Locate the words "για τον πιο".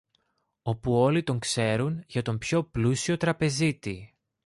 2.07-2.63